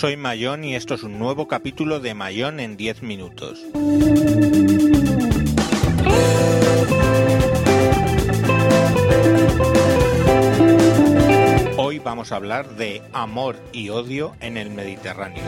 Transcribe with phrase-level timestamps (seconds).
[0.00, 3.60] soy Mayón y esto es un nuevo capítulo de Mayón en 10 minutos.
[11.76, 15.44] Hoy vamos a hablar de amor y odio en el Mediterráneo.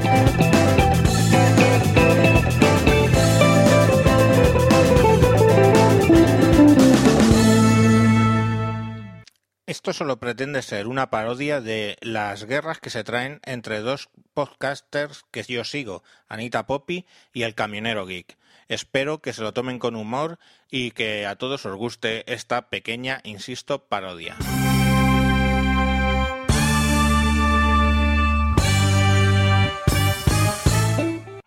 [9.73, 15.25] Esto solo pretende ser una parodia de las guerras que se traen entre dos podcasters
[15.31, 18.37] que yo sigo, Anita Poppy y El Camionero Geek.
[18.69, 20.39] Espero que se lo tomen con humor
[20.71, 24.37] y que a todos os guste esta pequeña, insisto, parodia.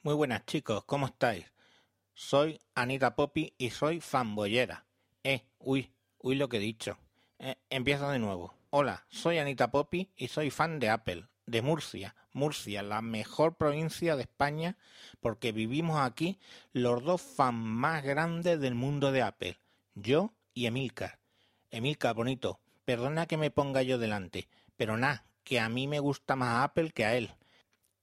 [0.02, 1.45] Muy buenas chicos, ¿cómo estáis?
[2.16, 4.88] Soy Anita Poppy y soy fanboyera.
[5.23, 6.97] Eh, uy, uy lo que he dicho.
[7.39, 8.53] Eh, empiezo de nuevo.
[8.69, 12.16] Hola, soy Anita Poppy y soy fan de Apple, de Murcia.
[12.31, 14.78] Murcia, la mejor provincia de España,
[15.22, 16.39] porque vivimos aquí
[16.73, 19.59] los dos fans más grandes del mundo de Apple,
[19.94, 21.19] yo y Emilcar.
[21.72, 26.36] Emilcar, bonito, perdona que me ponga yo delante, pero nada, que a mí me gusta
[26.36, 27.31] más Apple que a él.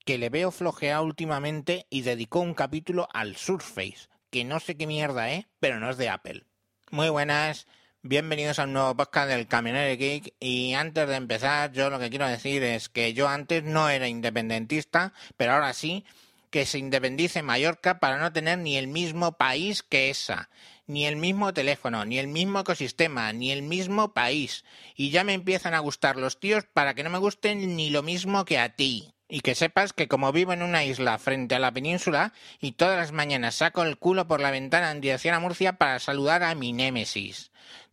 [0.05, 4.87] Que le veo flojeado últimamente y dedicó un capítulo al Surface, que no sé qué
[4.87, 6.45] mierda es, pero no es de Apple.
[6.91, 7.67] Muy buenas.
[8.05, 12.11] Bienvenidos a un nuevo podcast del Camionero Geek y antes de empezar yo lo que
[12.11, 16.05] quiero decir es que yo antes no era independentista, pero ahora sí
[16.51, 20.51] que se independice Mallorca para no tener ni el mismo país que esa,
[20.89, 24.65] ni el mismo teléfono, ni el mismo ecosistema, ni el mismo país.
[24.97, 28.03] Y ya me empiezan a gustar los tíos para que no me gusten ni lo
[28.03, 29.15] mismo que a ti.
[29.29, 32.99] Y que sepas que como vivo en una isla frente a la península y todas
[32.99, 36.57] las mañanas saco el culo por la ventana en dirección a Murcia para saludar a
[36.57, 37.52] mi némesis.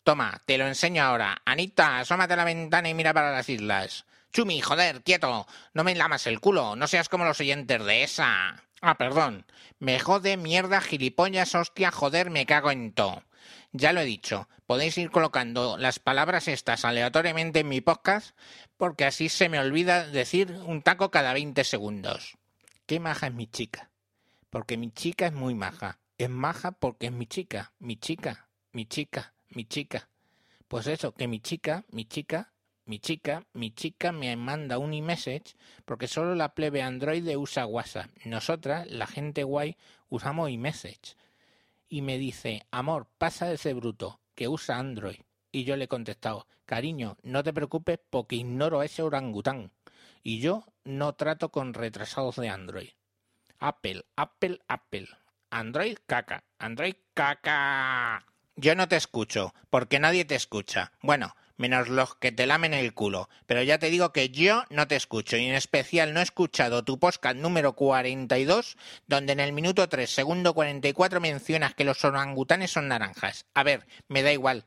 [0.09, 1.39] Toma, te lo enseño ahora.
[1.45, 4.07] Anita, asómate a la ventana y mira para las islas.
[4.33, 5.45] Chumi, joder, quieto.
[5.75, 6.75] No me lamas el culo.
[6.75, 8.63] No seas como los oyentes de esa.
[8.81, 9.45] Ah, perdón.
[9.77, 13.21] Me jode, mierda, gilipollas, hostia, joder, me cago en to.
[13.71, 18.35] Ya lo he dicho, podéis ir colocando las palabras estas aleatoriamente en mi podcast,
[18.77, 22.35] porque así se me olvida decir un taco cada 20 segundos.
[22.87, 23.91] Qué maja es mi chica.
[24.49, 25.99] Porque mi chica es muy maja.
[26.17, 30.09] Es maja porque es mi chica, mi chica, mi chica mi chica.
[30.67, 32.53] Pues eso, que mi chica, mi chica,
[32.85, 35.55] mi chica, mi chica me manda un iMessage
[35.85, 38.09] porque solo la plebe Android usa WhatsApp.
[38.25, 39.77] Nosotras, la gente guay,
[40.09, 41.15] usamos iMessage.
[41.87, 45.19] Y me dice, amor, pasa de ese bruto, que usa Android.
[45.51, 49.71] Y yo le he contestado, cariño, no te preocupes porque ignoro a ese orangután.
[50.23, 52.89] Y yo no trato con retrasados de Android.
[53.59, 55.07] Apple, Apple, Apple.
[55.51, 58.28] Android caca, Android caca.
[58.61, 60.91] Yo no te escucho, porque nadie te escucha.
[61.01, 63.29] Bueno, menos los que te lamen el culo.
[63.45, 66.83] Pero ya te digo que yo no te escucho, y en especial no he escuchado
[66.83, 68.75] tu podcast número 42,
[69.07, 73.45] donde en el minuto 3, segundo 44 mencionas que los orangutanes son naranjas.
[73.53, 74.65] A ver, me da igual.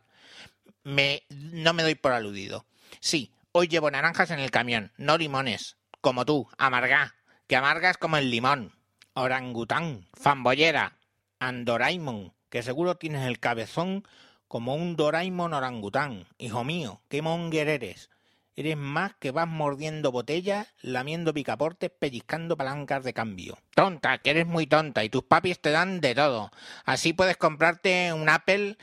[0.84, 2.64] Me, no me doy por aludido.
[3.00, 5.76] Sí, hoy llevo naranjas en el camión, no limones.
[6.00, 7.14] Como tú, amarga,
[7.46, 8.72] que amargas como el limón.
[9.12, 10.96] Orangután, famboyera,
[11.40, 14.06] Andoraimon, que seguro tienes el cabezón
[14.46, 16.26] como un Doraemon orangután.
[16.36, 18.10] Hijo mío, qué monger eres.
[18.54, 23.56] Eres más que vas mordiendo botellas, lamiendo picaportes, pellizcando palancas de cambio.
[23.74, 26.50] Tonta, que eres muy tonta y tus papis te dan de todo.
[26.84, 28.76] Así puedes comprarte un Apple.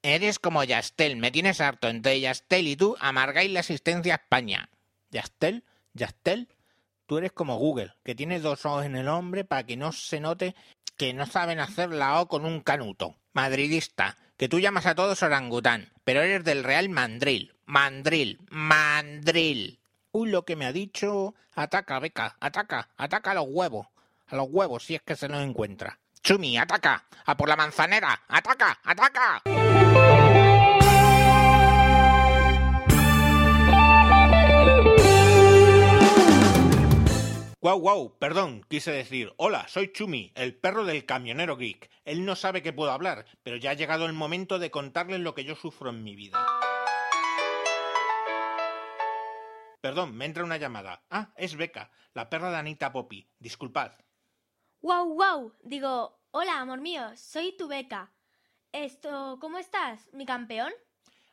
[0.00, 1.90] Eres como Yastel, me tienes harto.
[1.90, 4.70] Entre Yastel y tú amargáis la asistencia a España.
[5.10, 5.64] ¿Yastel?
[5.92, 6.48] ¿Yastel?
[7.12, 10.18] Tú eres como Google, que tiene dos ojos en el hombre para que no se
[10.18, 10.54] note
[10.96, 13.16] que no saben hacer la O con un canuto.
[13.34, 17.54] Madridista, que tú llamas a todos orangután, pero eres del Real Mandril.
[17.66, 19.78] Mandril, Mandril.
[20.10, 21.34] Uy, lo que me ha dicho.
[21.54, 23.88] Ataca, beca, ataca, ataca a los huevos.
[24.28, 25.98] A los huevos, si es que se los encuentra.
[26.22, 29.42] Chumi, ataca, a por la manzanera, ataca, ataca.
[37.62, 41.88] Guau, guau, perdón, quise decir, hola, soy Chumi, el perro del camionero geek.
[42.04, 45.32] Él no sabe que puedo hablar, pero ya ha llegado el momento de contarles lo
[45.32, 46.44] que yo sufro en mi vida.
[49.80, 51.04] Perdón, me entra una llamada.
[51.08, 53.30] Ah, es Beca, la perra de Anita Poppy.
[53.38, 53.92] Disculpad.
[54.80, 55.54] Guau, guau.
[55.62, 58.12] Digo, hola, amor mío, soy tu Beca.
[58.72, 60.72] Esto, ¿cómo estás, mi campeón?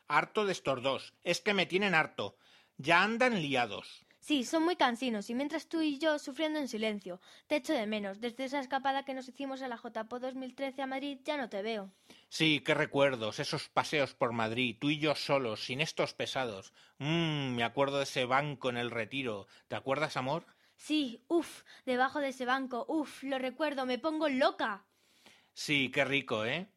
[0.06, 1.12] Harto de estos dos.
[1.24, 2.36] Es que me tienen harto.
[2.76, 4.06] Ya andan liados.
[4.20, 7.20] Sí, son muy cansinos y mientras tú y yo sufriendo en silencio.
[7.46, 8.20] Te echo de menos.
[8.20, 11.62] Desde esa escapada que nos hicimos a la JPO 2013 a Madrid ya no te
[11.62, 11.90] veo.
[12.28, 16.72] Sí, qué recuerdos, esos paseos por Madrid, tú y yo solos, sin estos pesados.
[16.98, 19.46] Mmm, me acuerdo de ese banco en el retiro.
[19.68, 20.46] ¿Te acuerdas, amor?
[20.76, 24.86] Sí, uff, debajo de ese banco, uff, lo recuerdo, me pongo loca.
[25.52, 26.68] Sí, qué rico, ¿eh?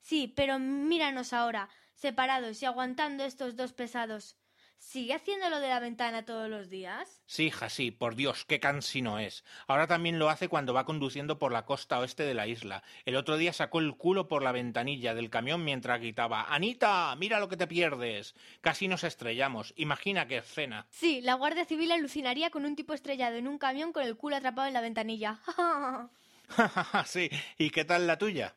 [0.00, 4.36] Sí, pero míranos ahora, separados y aguantando estos dos pesados.
[4.78, 7.22] ¿Sigue haciendo lo de la ventana todos los días?
[7.26, 9.44] Sí, hija, sí, por Dios, qué cansino es.
[9.66, 12.82] Ahora también lo hace cuando va conduciendo por la costa oeste de la isla.
[13.04, 17.40] El otro día sacó el culo por la ventanilla del camión mientras gritaba Anita, mira
[17.40, 18.34] lo que te pierdes.
[18.60, 19.74] Casi nos estrellamos.
[19.76, 20.86] Imagina qué escena.
[20.90, 24.36] Sí, la Guardia Civil alucinaría con un tipo estrellado en un camión con el culo
[24.36, 25.40] atrapado en la ventanilla.
[27.06, 28.54] sí, ¿y qué tal la tuya?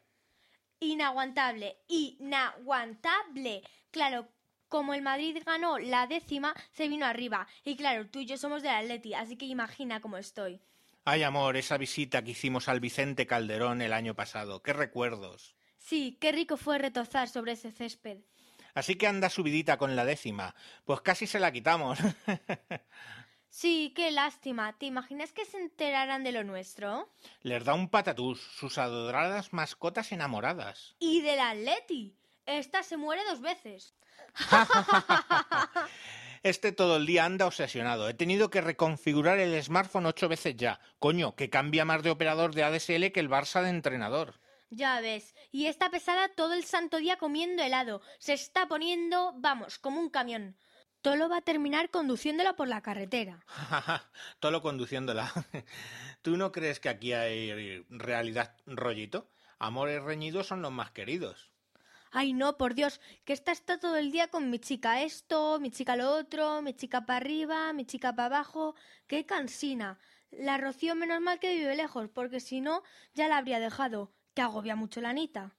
[0.79, 3.63] Inaguantable, inaguantable.
[3.89, 4.27] Claro,
[4.69, 7.47] como el Madrid ganó la décima, se vino arriba.
[7.63, 10.59] Y claro, tú y yo somos del Atleti, así que imagina cómo estoy.
[11.05, 14.61] Ay, amor, esa visita que hicimos al Vicente Calderón el año pasado.
[14.61, 15.55] ¡Qué recuerdos!
[15.77, 18.17] Sí, qué rico fue retozar sobre ese césped.
[18.73, 20.53] Así que anda subidita con la décima.
[20.83, 21.97] Pues casi se la quitamos.
[23.49, 24.77] sí, qué lástima.
[24.77, 27.09] ¿Te imaginas que se enteraran de lo nuestro?
[27.41, 30.97] Les da un patatús, sus adoradas mascotas enamoradas.
[30.99, 32.17] Y del Atleti.
[32.47, 33.93] Esta se muere dos veces.
[36.43, 38.07] Este todo el día anda obsesionado.
[38.07, 40.79] He tenido que reconfigurar el smartphone ocho veces ya.
[40.99, 44.35] Coño, que cambia más de operador de ADSL que el Barça de entrenador.
[44.69, 45.35] Ya ves.
[45.51, 48.01] Y esta pesada todo el santo día comiendo helado.
[48.19, 50.55] Se está poniendo, vamos, como un camión.
[51.01, 53.43] Tolo va a terminar conduciéndola por la carretera.
[54.39, 55.31] Tolo conduciéndola.
[56.21, 59.29] ¿Tú no crees que aquí hay realidad rollito?
[59.59, 61.51] Amores reñidos son los más queridos.
[62.11, 65.71] Ay, no, por Dios, que esta está todo el día con mi chica esto, mi
[65.71, 68.75] chica lo otro, mi chica para arriba, mi chica para abajo.
[69.07, 69.99] ¡Qué cansina!
[70.31, 72.83] La Rocío menos mal que vive lejos, porque si no,
[73.13, 74.11] ya la habría dejado.
[74.33, 75.55] Que agobia mucho la Anita.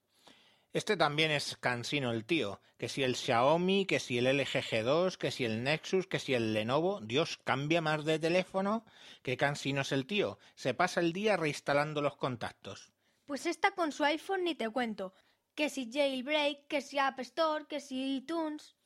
[0.72, 2.60] Este también es cansino el tío.
[2.76, 6.34] Que si el Xiaomi, que si el LG G2, que si el Nexus, que si
[6.34, 7.00] el Lenovo.
[7.00, 8.84] Dios, cambia más de teléfono.
[9.22, 10.38] Qué cansino es el tío.
[10.54, 12.92] Se pasa el día reinstalando los contactos.
[13.24, 15.12] Pues esta con su iPhone ni te cuento
[15.58, 18.76] que si Jailbreak, que si App Store, que si iTunes.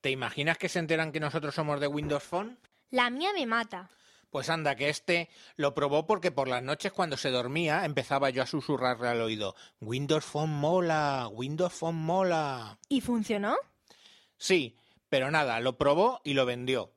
[0.00, 2.60] ¿Te imaginas que se enteran que nosotros somos de Windows Phone?
[2.90, 3.90] La mía me mata.
[4.30, 8.44] Pues anda, que este lo probó porque por las noches cuando se dormía empezaba yo
[8.44, 12.78] a susurrarle al oído Windows Phone mola, Windows Phone mola.
[12.88, 13.56] ¿Y funcionó?
[14.36, 14.76] Sí,
[15.08, 16.92] pero nada, lo probó y lo vendió.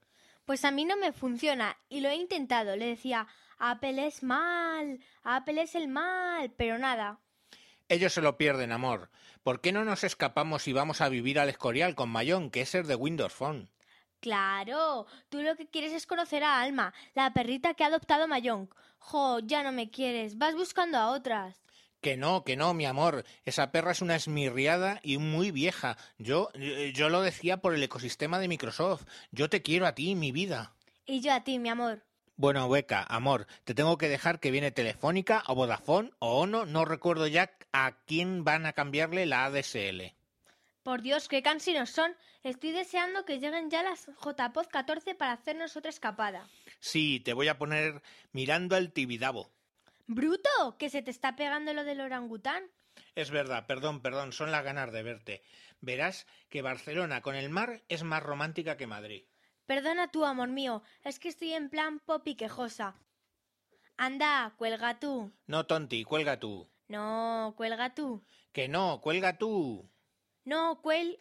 [0.45, 2.75] Pues a mí no me funciona y lo he intentado.
[2.75, 7.19] Le decía Apple es mal, Apple es el mal, pero nada.
[7.87, 9.09] Ellos se lo pierden, amor.
[9.43, 12.73] ¿Por qué no nos escapamos y vamos a vivir al Escorial con Mayón, que es
[12.73, 13.69] el de Windows Phone?
[14.19, 18.69] Claro, tú lo que quieres es conocer a Alma, la perrita que ha adoptado Mayón.
[18.97, 21.61] Jo, ya no me quieres, vas buscando a otras.
[22.01, 23.23] Que no, que no, mi amor.
[23.45, 25.97] Esa perra es una esmirriada y muy vieja.
[26.17, 26.49] Yo,
[26.93, 29.05] yo lo decía por el ecosistema de Microsoft.
[29.31, 30.73] Yo te quiero a ti, mi vida.
[31.05, 32.03] Y yo a ti, mi amor.
[32.37, 36.83] Bueno, Beca, amor, te tengo que dejar que viene Telefónica o Vodafone o Ono, no
[36.83, 40.13] recuerdo ya a quién van a cambiarle la ADSL.
[40.83, 42.13] Por Dios, qué cansinos son.
[42.43, 46.45] Estoy deseando que lleguen ya las JPOD 14 para hacernos otra escapada.
[46.79, 48.01] Sí, te voy a poner
[48.33, 49.49] mirando al Tibidabo.
[50.05, 50.77] ¡Bruto!
[50.77, 52.65] ¿Que se te está pegando lo del orangután?
[53.15, 55.41] Es verdad, perdón, perdón, son las ganas de verte.
[55.79, 59.23] Verás que Barcelona con el mar es más romántica que Madrid.
[59.65, 62.95] Perdona tú, amor mío, es que estoy en plan pop y quejosa.
[63.97, 65.31] Anda, cuelga tú.
[65.47, 66.69] No, tonti, cuelga tú.
[66.87, 68.23] No, cuelga tú.
[68.51, 69.89] Que no, cuelga tú.
[70.43, 71.17] No, cuel...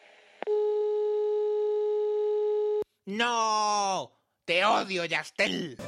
[3.06, 4.12] ¡No!
[4.44, 5.78] ¡Te odio, Yastel!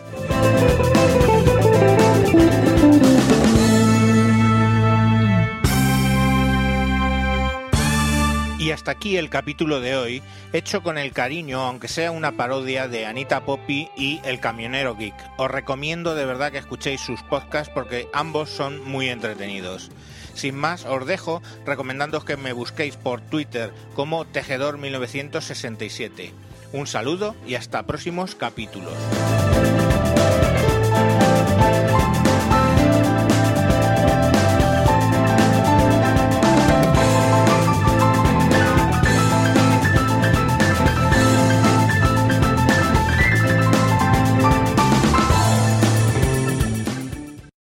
[8.66, 12.88] Y hasta aquí el capítulo de hoy, hecho con el cariño, aunque sea una parodia
[12.88, 15.14] de Anita Poppy y El Camionero Geek.
[15.36, 19.92] Os recomiendo de verdad que escuchéis sus podcasts porque ambos son muy entretenidos.
[20.34, 26.32] Sin más, os dejo recomendándoos que me busquéis por Twitter como Tejedor1967.
[26.72, 28.94] Un saludo y hasta próximos capítulos.